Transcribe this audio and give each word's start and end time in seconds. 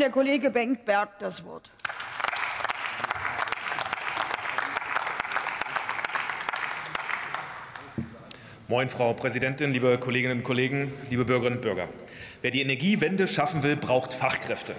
der 0.00 0.10
Kollege 0.10 0.50
Benkberg 0.50 1.18
das 1.18 1.44
Wort. 1.44 1.70
Moin, 8.66 8.88
Frau 8.88 9.12
Präsidentin, 9.12 9.72
liebe 9.72 9.98
Kolleginnen 9.98 10.38
und 10.38 10.44
Kollegen, 10.44 10.92
liebe 11.10 11.24
Bürgerinnen 11.24 11.58
und 11.58 11.62
Bürger. 11.62 11.88
Wer 12.40 12.50
die 12.50 12.62
Energiewende 12.62 13.26
schaffen 13.26 13.62
will, 13.62 13.76
braucht 13.76 14.14
Fachkräfte. 14.14 14.74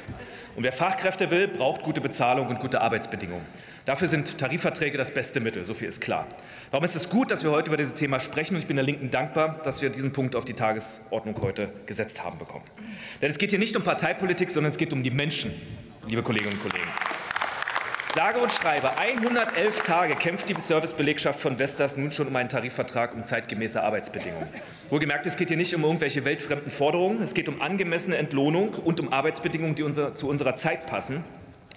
Und 0.56 0.64
wer 0.64 0.74
Fachkräfte 0.74 1.30
will, 1.30 1.48
braucht 1.48 1.84
gute 1.84 2.02
Bezahlung 2.02 2.48
und 2.48 2.60
gute 2.60 2.82
Arbeitsbedingungen. 2.82 3.46
Dafür 3.92 4.08
sind 4.08 4.38
Tarifverträge 4.38 4.98
das 4.98 5.12
beste 5.12 5.42
Mittel, 5.42 5.66
so 5.66 5.74
viel 5.74 5.90
ist 5.90 6.00
klar. 6.00 6.26
Darum 6.72 6.86
ist 6.86 6.96
es 6.96 7.10
gut, 7.10 7.30
dass 7.30 7.44
wir 7.44 7.52
heute 7.52 7.68
über 7.68 7.76
dieses 7.76 7.94
Thema 7.94 8.22
sprechen. 8.22 8.56
Und 8.56 8.62
ich 8.62 8.66
bin 8.66 8.78
der 8.78 8.86
Linken 8.86 9.10
dankbar, 9.10 9.60
dass 9.66 9.82
wir 9.82 9.90
diesen 9.90 10.14
Punkt 10.14 10.34
auf 10.38 10.46
die 10.46 10.54
Tagesordnung 10.54 11.36
heute 11.42 11.74
gesetzt 11.88 12.24
haben 12.24 12.40
bekommen. 12.40 12.64
Denn 13.22 13.30
es 13.30 13.38
geht 13.38 13.50
hier 13.50 13.60
nicht 13.60 13.76
um 13.76 13.84
Parteipolitik, 13.84 14.50
sondern 14.50 14.72
es 14.72 14.78
geht 14.78 14.94
um 14.94 15.04
die 15.04 15.12
Menschen, 15.12 15.52
liebe 16.08 16.24
Kolleginnen 16.24 16.54
und 16.54 16.62
Kollegen. 16.62 16.88
Sage 18.16 18.40
und 18.40 18.50
schreibe, 18.54 18.98
111 18.98 19.82
Tage 19.82 20.16
kämpft 20.16 20.48
die 20.48 20.54
Servicebelegschaft 20.62 21.42
von 21.42 21.58
Vestas 21.58 21.98
nun 21.98 22.12
schon 22.12 22.30
um 22.30 22.36
einen 22.38 22.48
Tarifvertrag 22.48 23.14
um 23.14 23.26
zeitgemäße 23.26 23.84
Arbeitsbedingungen. 23.84 24.48
Wohlgemerkt, 24.90 25.26
es 25.26 25.36
geht 25.36 25.50
hier 25.50 25.58
nicht 25.58 25.76
um 25.76 25.84
irgendwelche 25.84 26.24
weltfremden 26.24 26.72
Forderungen. 26.72 27.22
Es 27.22 27.34
geht 27.34 27.50
um 27.50 27.62
angemessene 27.62 28.16
Entlohnung 28.16 28.70
und 28.70 29.02
um 29.02 29.12
Arbeitsbedingungen, 29.12 29.76
die 29.76 29.84
unser, 29.84 30.16
zu 30.16 30.30
unserer 30.30 30.56
Zeit 30.56 30.86
passen. 30.86 31.26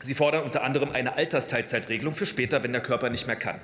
Sie 0.05 0.15
fordern 0.15 0.45
unter 0.45 0.63
anderem 0.63 0.93
eine 0.93 1.17
Altersteilzeitregelung 1.17 2.13
für 2.13 2.27
später, 2.27 2.63
wenn 2.63 2.73
der 2.73 2.83
Körper 2.83 3.09
nicht 3.09 3.27
mehr 3.27 3.37
kann. 3.37 3.59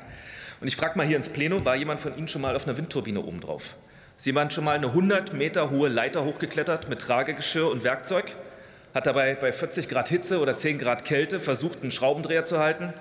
Und 0.60 0.68
ich 0.68 0.76
frage 0.76 0.96
mal 0.96 1.06
hier 1.06 1.16
ins 1.16 1.28
Plenum, 1.28 1.64
war 1.66 1.76
jemand 1.76 2.00
von 2.00 2.16
Ihnen 2.16 2.28
schon 2.28 2.40
mal 2.40 2.56
auf 2.56 2.66
einer 2.66 2.76
Windturbine 2.78 3.20
oben 3.20 3.40
drauf? 3.40 3.76
Ist 4.16 4.24
jemand 4.24 4.52
schon 4.52 4.64
mal 4.64 4.76
eine 4.76 4.86
100 4.86 5.34
Meter 5.34 5.70
hohe 5.70 5.88
Leiter 5.88 6.24
hochgeklettert 6.24 6.88
mit 6.88 7.00
Tragegeschirr 7.00 7.70
und 7.70 7.84
Werkzeug? 7.84 8.36
hat 8.94 9.06
dabei 9.06 9.34
bei 9.34 9.52
40 9.52 9.88
Grad 9.88 10.08
Hitze 10.08 10.40
oder 10.40 10.56
10 10.56 10.78
Grad 10.78 11.04
Kälte 11.04 11.40
versucht, 11.40 11.82
einen 11.82 11.90
Schraubendreher 11.90 12.44
zu 12.44 12.58
halten. 12.58 12.92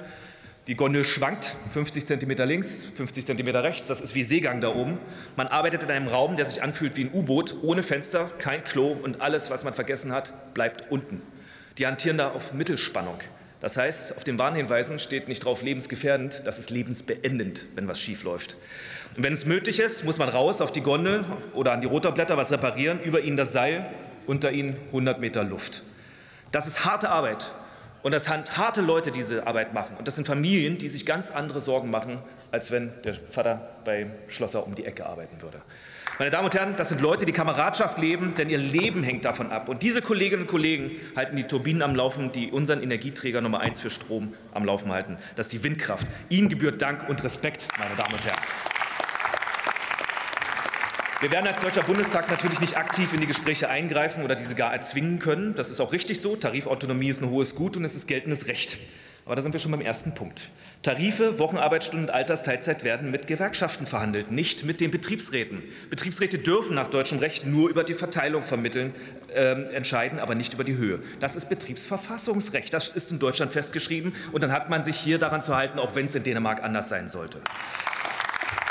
Die 0.67 0.75
Gondel 0.75 1.03
schwankt 1.03 1.57
50 1.71 2.05
cm 2.05 2.47
links, 2.47 2.85
50 2.93 3.25
cm 3.25 3.47
rechts. 3.55 3.87
Das 3.87 4.01
ist 4.01 4.13
wie 4.13 4.21
Seegang 4.21 4.61
da 4.61 4.75
oben. 4.75 4.99
Man 5.35 5.47
arbeitet 5.47 5.83
in 5.83 5.89
einem 5.89 6.07
Raum, 6.07 6.35
der 6.35 6.45
sich 6.45 6.61
anfühlt 6.61 6.95
wie 6.95 7.05
ein 7.05 7.11
U-Boot, 7.11 7.55
ohne 7.63 7.81
Fenster, 7.81 8.29
kein 8.37 8.63
Klo 8.63 8.91
und 8.91 9.21
alles, 9.21 9.49
was 9.49 9.63
man 9.63 9.73
vergessen 9.73 10.11
hat, 10.11 10.53
bleibt 10.53 10.91
unten. 10.91 11.23
Die 11.79 11.87
hantieren 11.87 12.17
da 12.17 12.31
auf 12.31 12.51
Mittelspannung. 12.51 13.19
Das 13.61 13.77
heißt, 13.77 14.15
auf 14.15 14.23
den 14.25 14.37
Warnhinweisen 14.37 14.99
steht 14.99 15.27
nicht 15.29 15.43
drauf 15.43 15.61
lebensgefährdend, 15.61 16.43
das 16.45 16.59
ist 16.59 16.69
lebensbeendend, 16.69 17.65
wenn 17.75 17.87
was 17.87 17.99
schief 17.99 18.23
läuft. 18.23 18.57
Und 19.15 19.23
wenn 19.23 19.33
es 19.33 19.45
möglich 19.45 19.79
ist, 19.79 20.03
muss 20.03 20.19
man 20.19 20.29
raus 20.29 20.61
auf 20.61 20.71
die 20.71 20.81
Gondel 20.81 21.25
oder 21.53 21.71
an 21.71 21.81
die 21.81 21.87
Rotorblätter 21.87 22.37
was 22.37 22.51
reparieren, 22.51 23.01
über 23.01 23.21
ihnen 23.21 23.37
das 23.37 23.53
Seil 23.53 23.89
unter 24.27 24.51
ihnen 24.51 24.77
100 24.87 25.19
Meter 25.19 25.43
Luft. 25.43 25.83
Das 26.51 26.67
ist 26.67 26.85
harte 26.85 27.09
Arbeit. 27.09 27.53
Und 28.01 28.13
das 28.13 28.25
sind 28.25 28.57
harte 28.57 28.81
Leute, 28.81 29.11
die 29.11 29.19
diese 29.19 29.47
Arbeit 29.47 29.73
machen. 29.73 29.97
Und 29.97 30.07
das 30.07 30.15
sind 30.15 30.25
Familien, 30.25 30.77
die 30.77 30.87
sich 30.87 31.05
ganz 31.05 31.31
andere 31.31 31.59
Sorgen 31.59 31.89
machen, 31.89 32.19
als 32.51 32.71
wenn 32.71 32.91
der 33.03 33.13
Vater 33.13 33.69
beim 33.85 34.11
Schlosser 34.27 34.65
um 34.65 34.75
die 34.75 34.85
Ecke 34.85 35.05
arbeiten 35.05 35.41
würde. 35.41 35.61
Meine 36.19 36.31
Damen 36.31 36.45
und 36.45 36.53
Herren, 36.55 36.75
das 36.75 36.89
sind 36.89 36.99
Leute, 36.99 37.25
die 37.25 37.31
Kameradschaft 37.31 37.97
leben, 37.97 38.35
denn 38.35 38.49
ihr 38.49 38.57
Leben 38.57 39.03
hängt 39.03 39.23
davon 39.23 39.51
ab. 39.51 39.69
Und 39.69 39.83
diese 39.83 40.01
Kolleginnen 40.01 40.41
und 40.41 40.47
Kollegen 40.49 40.91
halten 41.15 41.37
die 41.37 41.43
Turbinen 41.45 41.81
am 41.81 41.95
Laufen, 41.95 42.33
die 42.33 42.51
unseren 42.51 42.83
Energieträger 42.83 43.39
Nummer 43.39 43.61
eins 43.61 43.79
für 43.79 43.89
Strom 43.89 44.33
am 44.53 44.65
Laufen 44.65 44.91
halten. 44.91 45.17
Das 45.37 45.45
ist 45.45 45.53
die 45.53 45.63
Windkraft. 45.63 46.05
Ihnen 46.27 46.49
gebührt 46.49 46.81
Dank 46.81 47.07
und 47.07 47.23
Respekt, 47.23 47.69
meine 47.77 47.95
Damen 47.95 48.13
und 48.13 48.25
Herren. 48.25 48.41
Wir 51.21 51.31
werden 51.31 51.47
als 51.47 51.61
Deutscher 51.61 51.83
Bundestag 51.83 52.29
natürlich 52.29 52.61
nicht 52.61 52.77
aktiv 52.77 53.13
in 53.13 53.19
die 53.19 53.27
Gespräche 53.27 53.69
eingreifen 53.69 54.23
oder 54.23 54.35
diese 54.35 54.55
gar 54.55 54.73
erzwingen 54.73 55.19
können. 55.19 55.53
Das 55.53 55.69
ist 55.69 55.81
auch 55.81 55.91
richtig 55.91 56.21
so. 56.21 56.37
Tarifautonomie 56.37 57.09
ist 57.09 57.21
ein 57.21 57.29
hohes 57.29 57.55
Gut 57.55 57.75
und 57.75 57.83
es 57.83 57.93
ist 57.93 58.07
geltendes 58.07 58.47
Recht. 58.47 58.79
Aber 59.29 59.35
da 59.35 59.43
sind 59.43 59.53
wir 59.53 59.59
schon 59.59 59.69
beim 59.69 59.81
ersten 59.81 60.15
Punkt. 60.15 60.49
Tarife, 60.81 61.37
Wochenarbeitsstunden 61.37 62.09
und 62.09 62.15
Altersteilzeit 62.15 62.83
werden 62.83 63.11
mit 63.11 63.27
Gewerkschaften 63.27 63.85
verhandelt, 63.85 64.31
nicht 64.31 64.65
mit 64.65 64.81
den 64.81 64.89
Betriebsräten. 64.89 65.61
Betriebsräte 65.91 66.39
dürfen 66.39 66.73
nach 66.73 66.87
deutschem 66.87 67.19
Recht 67.19 67.45
nur 67.45 67.69
über 67.69 67.83
die 67.83 67.93
Verteilung 67.93 68.41
vermitteln, 68.41 68.95
äh, 69.31 69.51
entscheiden, 69.75 70.17
aber 70.17 70.33
nicht 70.33 70.55
über 70.55 70.63
die 70.63 70.77
Höhe. 70.77 71.03
Das 71.19 71.35
ist 71.35 71.47
Betriebsverfassungsrecht. 71.47 72.73
Das 72.73 72.89
ist 72.89 73.11
in 73.11 73.19
Deutschland 73.19 73.51
festgeschrieben. 73.51 74.15
Und 74.31 74.41
dann 74.41 74.51
hat 74.51 74.71
man 74.71 74.83
sich 74.83 74.97
hier 74.97 75.19
daran 75.19 75.43
zu 75.43 75.55
halten, 75.55 75.77
auch 75.77 75.93
wenn 75.93 76.07
es 76.07 76.15
in 76.15 76.23
Dänemark 76.23 76.63
anders 76.63 76.89
sein 76.89 77.07
sollte. 77.07 77.39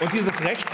Und 0.01 0.13
dieses 0.13 0.43
Recht 0.43 0.67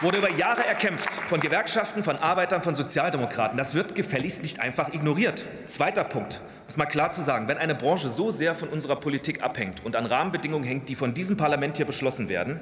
wurde 0.00 0.18
über 0.18 0.30
Jahre 0.32 0.64
erkämpft 0.64 1.10
von 1.28 1.40
Gewerkschaften, 1.40 2.04
von 2.04 2.16
Arbeitern, 2.16 2.62
von 2.62 2.76
Sozialdemokraten. 2.76 3.58
Das 3.58 3.74
wird 3.74 3.96
gefälligst 3.96 4.42
nicht 4.42 4.60
einfach 4.60 4.92
ignoriert. 4.92 5.48
Zweiter 5.66 6.04
Punkt, 6.04 6.40
ist 6.68 6.78
mal 6.78 6.86
klar 6.86 7.10
zu 7.10 7.22
sagen, 7.22 7.48
wenn 7.48 7.58
eine 7.58 7.74
Branche 7.74 8.08
so 8.08 8.30
sehr 8.30 8.54
von 8.54 8.68
unserer 8.68 8.96
Politik 8.96 9.42
abhängt 9.42 9.84
und 9.84 9.96
an 9.96 10.06
Rahmenbedingungen 10.06 10.64
hängt, 10.64 10.88
die 10.88 10.94
von 10.94 11.14
diesem 11.14 11.36
Parlament 11.36 11.78
hier 11.78 11.86
beschlossen 11.86 12.28
werden, 12.28 12.60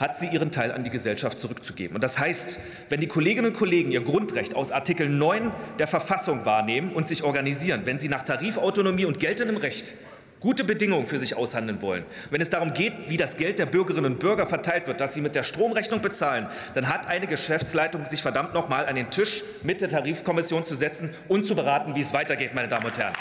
hat 0.00 0.18
sie 0.18 0.26
ihren 0.26 0.50
Teil 0.50 0.72
an 0.72 0.82
die 0.82 0.90
Gesellschaft 0.90 1.38
zurückzugeben. 1.38 1.94
Und 1.94 2.02
das 2.02 2.18
heißt, 2.18 2.58
wenn 2.88 2.98
die 2.98 3.06
Kolleginnen 3.06 3.52
und 3.52 3.56
Kollegen 3.56 3.92
ihr 3.92 4.02
Grundrecht 4.02 4.56
aus 4.56 4.72
Artikel 4.72 5.08
9 5.08 5.52
der 5.78 5.86
Verfassung 5.86 6.44
wahrnehmen 6.44 6.92
und 6.92 7.06
sich 7.06 7.22
organisieren, 7.22 7.82
wenn 7.84 8.00
sie 8.00 8.08
nach 8.08 8.22
Tarifautonomie 8.22 9.04
und 9.04 9.20
geltendem 9.20 9.56
Recht 9.56 9.94
gute 10.44 10.62
Bedingungen 10.62 11.06
für 11.06 11.18
sich 11.18 11.36
aushandeln 11.36 11.80
wollen, 11.80 12.04
wenn 12.30 12.42
es 12.42 12.50
darum 12.50 12.74
geht, 12.74 13.08
wie 13.08 13.16
das 13.16 13.38
Geld 13.38 13.58
der 13.58 13.64
Bürgerinnen 13.64 14.12
und 14.12 14.18
Bürger 14.18 14.46
verteilt 14.46 14.86
wird, 14.86 15.00
dass 15.00 15.14
sie 15.14 15.22
mit 15.22 15.34
der 15.34 15.42
Stromrechnung 15.42 16.02
bezahlen, 16.02 16.48
dann 16.74 16.86
hat 16.88 17.06
eine 17.06 17.26
Geschäftsleitung 17.26 18.04
sich 18.04 18.20
verdammt 18.20 18.52
noch 18.52 18.68
mal 18.68 18.84
an 18.84 18.94
den 18.94 19.10
Tisch 19.10 19.42
mit 19.62 19.80
der 19.80 19.88
Tarifkommission 19.88 20.66
zu 20.66 20.74
setzen 20.74 21.08
und 21.28 21.46
zu 21.46 21.54
beraten, 21.54 21.94
wie 21.94 22.00
es 22.00 22.12
weitergeht, 22.12 22.54
meine 22.54 22.68
Damen 22.68 22.84
und 22.84 22.98
Herren. 22.98 23.14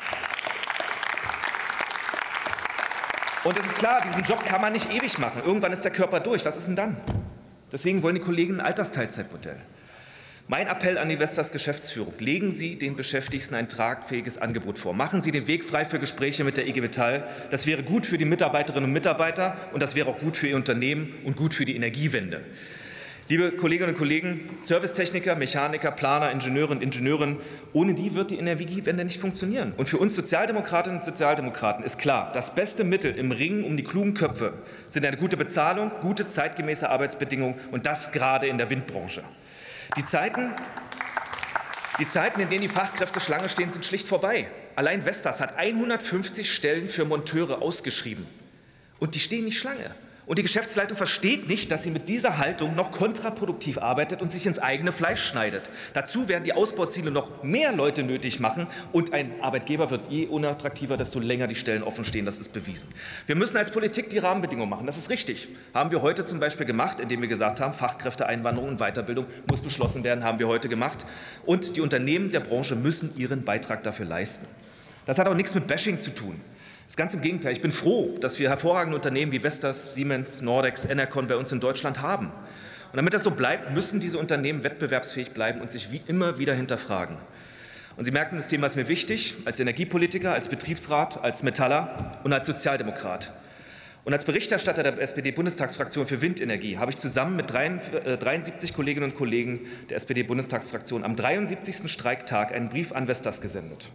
Und 3.45 3.57
es 3.57 3.67
ist 3.67 3.77
klar, 3.77 4.01
diesen 4.05 4.23
Job 4.23 4.43
kann 4.45 4.59
man 4.59 4.73
nicht 4.73 4.93
ewig 4.93 5.17
machen. 5.17 5.41
Irgendwann 5.45 5.71
ist 5.71 5.85
der 5.85 5.93
Körper 5.93 6.19
durch. 6.19 6.43
Was 6.43 6.57
ist 6.57 6.67
denn 6.67 6.75
dann? 6.75 6.97
Deswegen 7.71 8.03
wollen 8.03 8.15
die 8.15 8.21
Kollegen 8.21 8.55
ein 8.55 8.65
Altersteilzeitmodell. 8.65 9.61
Mein 10.49 10.67
Appell 10.67 10.97
an 10.97 11.07
die 11.07 11.19
Vestas 11.19 11.53
Geschäftsführung, 11.53 12.13
legen 12.19 12.51
Sie 12.51 12.75
den 12.75 12.97
Beschäftigten 12.97 13.55
ein 13.55 13.69
tragfähiges 13.69 14.37
Angebot 14.37 14.77
vor. 14.77 14.93
Machen 14.93 15.21
Sie 15.21 15.31
den 15.31 15.47
Weg 15.47 15.63
frei 15.63 15.85
für 15.85 15.99
Gespräche 15.99 16.43
mit 16.43 16.57
der 16.57 16.67
IG 16.67 16.81
Metall. 16.81 17.25
Das 17.49 17.65
wäre 17.65 17.81
gut 17.81 18.05
für 18.05 18.17
die 18.17 18.25
Mitarbeiterinnen 18.25 18.83
und 18.83 18.91
Mitarbeiter 18.91 19.55
und 19.71 19.81
das 19.81 19.95
wäre 19.95 20.09
auch 20.09 20.19
gut 20.19 20.35
für 20.35 20.47
Ihr 20.47 20.57
Unternehmen 20.57 21.13
und 21.23 21.37
gut 21.37 21.53
für 21.53 21.63
die 21.63 21.77
Energiewende. 21.77 22.41
Liebe 23.29 23.53
Kolleginnen 23.53 23.91
und 23.91 23.97
Kollegen, 23.97 24.49
Servicetechniker, 24.53 25.35
Mechaniker, 25.35 25.91
Planer, 25.91 26.29
Ingenieure 26.29 26.71
und 26.71 26.83
Ingenieurinnen, 26.83 27.39
ohne 27.71 27.93
die 27.93 28.13
wird 28.13 28.31
die 28.31 28.37
Energiewende 28.37 29.05
nicht 29.05 29.21
funktionieren. 29.21 29.71
Und 29.77 29.87
für 29.87 29.97
uns 29.97 30.13
Sozialdemokratinnen 30.13 30.99
und 30.99 31.05
Sozialdemokraten 31.05 31.85
ist 31.85 31.99
klar, 31.99 32.33
das 32.33 32.53
beste 32.53 32.83
Mittel 32.83 33.15
im 33.15 33.31
Ringen 33.31 33.63
um 33.63 33.77
die 33.77 33.85
klugen 33.85 34.13
Köpfe 34.13 34.55
sind 34.89 35.05
eine 35.05 35.15
gute 35.15 35.37
Bezahlung, 35.37 35.89
gute 36.01 36.27
zeitgemäße 36.27 36.89
Arbeitsbedingungen 36.89 37.55
und 37.71 37.85
das 37.85 38.11
gerade 38.11 38.47
in 38.47 38.57
der 38.57 38.69
Windbranche. 38.69 39.23
Die 39.97 40.05
Zeiten, 40.05 40.53
die 41.99 42.07
Zeiten, 42.07 42.41
in 42.41 42.49
denen 42.49 42.61
die 42.61 42.67
Fachkräfte 42.67 43.19
Schlange 43.19 43.49
stehen, 43.49 43.71
sind 43.71 43.85
schlicht 43.85 44.07
vorbei. 44.07 44.47
Allein 44.75 45.03
Vestas 45.03 45.41
hat 45.41 45.57
150 45.57 46.51
Stellen 46.53 46.87
für 46.87 47.05
Monteure 47.05 47.61
ausgeschrieben. 47.61 48.25
Und 48.99 49.15
die 49.15 49.19
stehen 49.19 49.45
nicht 49.45 49.59
Schlange. 49.59 49.95
Und 50.25 50.39
die 50.39 50.43
Geschäftsleitung 50.43 50.97
versteht 50.97 51.49
nicht, 51.49 51.69
dass 51.69 51.83
sie 51.83 51.91
mit 51.91 52.07
dieser 52.07 52.37
Haltung 52.37 52.75
noch 52.75 52.91
kontraproduktiv 52.91 53.77
arbeitet 53.77 54.21
und 54.21 54.31
sich 54.31 54.45
ins 54.45 54.57
eigene 54.57 54.93
Fleisch 54.93 55.21
schneidet. 55.21 55.69
Dazu 55.93 56.29
werden 56.29 56.45
die 56.45 56.53
Ausbauziele 56.53 57.11
noch 57.11 57.43
mehr 57.43 57.73
Leute 57.73 58.03
nötig 58.03 58.39
machen 58.39 58.67
und 58.93 59.11
ein 59.11 59.41
Arbeitgeber 59.41 59.89
wird 59.89 60.07
je 60.07 60.27
unattraktiver, 60.27 60.95
desto 60.95 61.19
länger 61.19 61.47
die 61.47 61.55
Stellen 61.55 61.83
offen 61.83 62.05
stehen. 62.05 62.25
Das 62.25 62.39
ist 62.39 62.53
bewiesen. 62.53 62.87
Wir 63.27 63.35
müssen 63.35 63.57
als 63.57 63.71
Politik 63.71 64.09
die 64.09 64.19
Rahmenbedingungen 64.19 64.69
machen. 64.69 64.85
Das 64.85 64.97
ist 64.97 65.09
richtig. 65.09 65.49
Haben 65.73 65.91
wir 65.91 66.01
heute 66.01 66.23
zum 66.23 66.39
Beispiel 66.39 66.65
gemacht, 66.65 67.01
indem 67.01 67.21
wir 67.21 67.27
gesagt 67.27 67.59
haben, 67.59 67.73
Fachkräfteeinwanderung 67.73 68.69
und 68.69 68.77
Weiterbildung 68.79 69.25
muss 69.49 69.61
beschlossen 69.61 70.05
werden, 70.05 70.23
haben 70.23 70.39
wir 70.39 70.47
heute 70.47 70.69
gemacht. 70.69 71.05
Und 71.45 71.75
die 71.75 71.81
Unternehmen 71.81 72.31
der 72.31 72.39
Branche 72.39 72.75
müssen 72.75 73.13
ihren 73.17 73.43
Beitrag 73.43 73.83
dafür 73.83 74.05
leisten. 74.05 74.45
Das 75.05 75.17
hat 75.17 75.27
auch 75.27 75.35
nichts 75.35 75.53
mit 75.53 75.67
Bashing 75.67 75.99
zu 75.99 76.13
tun. 76.13 76.39
Ist 76.93 76.97
ganz 76.97 77.15
im 77.15 77.21
Gegenteil. 77.21 77.53
Ich 77.53 77.61
bin 77.61 77.71
froh, 77.71 78.19
dass 78.21 78.37
wir 78.37 78.49
hervorragende 78.49 78.95
Unternehmen 78.95 79.31
wie 79.31 79.39
Vestas, 79.39 79.95
Siemens, 79.95 80.43
Nordex, 80.43 80.85
Enercon 80.85 81.25
bei 81.25 81.35
uns 81.35 81.51
in 81.51 81.59
Deutschland 81.59 82.03
haben. 82.03 82.27
Und 82.27 82.97
damit 82.97 83.15
das 83.15 83.23
so 83.23 83.31
bleibt, 83.31 83.73
müssen 83.73 83.99
diese 83.99 84.19
Unternehmen 84.19 84.63
wettbewerbsfähig 84.63 85.31
bleiben 85.31 85.59
und 85.59 85.71
sich 85.71 85.91
wie 85.91 86.03
immer 86.05 86.37
wieder 86.37 86.53
hinterfragen. 86.53 87.17
Und 87.97 88.05
Sie 88.05 88.11
merken, 88.11 88.35
das 88.35 88.47
Thema 88.47 88.67
ist 88.67 88.75
mir 88.75 88.87
wichtig, 88.87 89.33
als 89.43 89.59
Energiepolitiker, 89.59 90.35
als 90.35 90.49
Betriebsrat, 90.49 91.19
als 91.23 91.41
Metaller 91.41 92.19
und 92.23 92.31
als 92.31 92.45
Sozialdemokrat. 92.45 93.33
Und 94.03 94.13
als 94.13 94.25
Berichterstatter 94.25 94.83
der 94.83 95.01
SPD-Bundestagsfraktion 95.01 96.05
für 96.05 96.21
Windenergie 96.21 96.77
habe 96.77 96.91
ich 96.91 96.97
zusammen 96.97 97.35
mit 97.35 97.49
73 97.49 98.69
äh, 98.69 98.73
Kolleginnen 98.75 99.09
und 99.09 99.15
Kollegen 99.17 99.61
der 99.89 99.97
SPD-Bundestagsfraktion 99.97 101.03
am 101.03 101.15
73. 101.15 101.91
Streiktag 101.91 102.53
einen 102.53 102.69
Brief 102.69 102.91
an 102.91 103.07
Vestas 103.07 103.41
gesendet. 103.41 103.89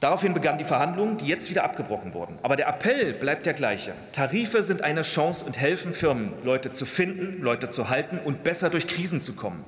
Daraufhin 0.00 0.32
begannen 0.32 0.58
die 0.58 0.64
Verhandlungen, 0.64 1.16
die 1.16 1.26
jetzt 1.26 1.50
wieder 1.50 1.64
abgebrochen 1.64 2.14
wurden. 2.14 2.38
Aber 2.42 2.54
der 2.54 2.68
Appell 2.68 3.12
bleibt 3.14 3.46
der 3.46 3.54
gleiche. 3.54 3.94
Tarife 4.12 4.62
sind 4.62 4.82
eine 4.82 5.02
Chance 5.02 5.44
und 5.44 5.58
helfen 5.58 5.92
Firmen, 5.92 6.34
Leute 6.44 6.70
zu 6.70 6.86
finden, 6.86 7.42
Leute 7.42 7.68
zu 7.68 7.88
halten 7.88 8.20
und 8.24 8.44
besser 8.44 8.70
durch 8.70 8.86
Krisen 8.86 9.20
zu 9.20 9.32
kommen. 9.32 9.64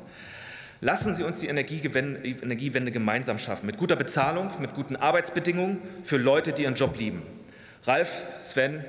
Lassen 0.81 1.15
Sie 1.15 1.25
uns 1.25 1.41
die 1.41 1.49
Energiewende 1.49 2.91
gemeinsam 2.93 3.39
schaffen, 3.39 3.67
mit 3.67 3.77
guter 3.77 3.97
Bezahlung, 3.97 4.51
mit 4.61 4.75
guten 4.75 4.97
Arbeitsbedingungen 4.97 5.79
für 6.05 6.17
Leute, 6.17 6.53
die 6.53 6.63
ihren 6.63 6.75
Job 6.75 6.97
lieben. 6.97 7.23
Ralf, 7.85 8.23
Sven, 8.39 8.85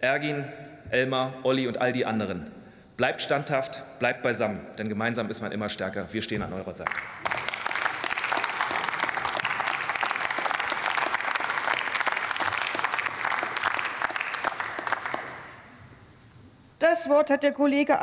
Ergin, 0.00 0.44
Elmar, 0.90 1.34
Olli 1.42 1.68
und 1.68 1.78
all 1.78 1.92
die 1.92 2.06
anderen. 2.06 2.50
Bleibt 2.96 3.20
standhaft, 3.20 3.84
bleibt 3.98 4.22
beisammen, 4.22 4.60
denn 4.78 4.88
gemeinsam 4.88 5.28
ist 5.28 5.42
man 5.42 5.52
immer 5.52 5.68
stärker. 5.68 6.12
Wir 6.12 6.22
stehen 6.22 6.42
an 6.42 6.52
eurer 6.52 6.72
Seite. 6.72 6.92
Das 16.88 17.08
Wort 17.08 17.30
hat 17.30 17.42
der 17.42 17.50
Kollege 17.50 17.94